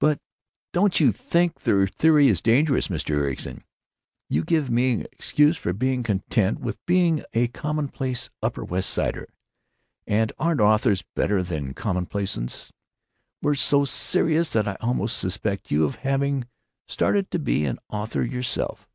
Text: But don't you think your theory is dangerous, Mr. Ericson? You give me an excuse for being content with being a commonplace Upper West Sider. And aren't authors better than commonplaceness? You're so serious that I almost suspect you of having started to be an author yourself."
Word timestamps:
But 0.00 0.20
don't 0.72 0.98
you 1.00 1.12
think 1.12 1.66
your 1.66 1.86
theory 1.86 2.28
is 2.28 2.40
dangerous, 2.40 2.88
Mr. 2.88 3.10
Ericson? 3.16 3.62
You 4.26 4.42
give 4.42 4.70
me 4.70 4.92
an 4.94 5.06
excuse 5.12 5.58
for 5.58 5.74
being 5.74 6.02
content 6.02 6.60
with 6.60 6.78
being 6.86 7.22
a 7.34 7.48
commonplace 7.48 8.30
Upper 8.42 8.64
West 8.64 8.88
Sider. 8.88 9.28
And 10.06 10.32
aren't 10.38 10.62
authors 10.62 11.04
better 11.14 11.42
than 11.42 11.74
commonplaceness? 11.74 12.72
You're 13.42 13.54
so 13.54 13.84
serious 13.84 14.54
that 14.54 14.66
I 14.66 14.78
almost 14.80 15.18
suspect 15.18 15.70
you 15.70 15.84
of 15.84 15.96
having 15.96 16.46
started 16.88 17.30
to 17.32 17.38
be 17.38 17.66
an 17.66 17.78
author 17.90 18.22
yourself." 18.24 18.88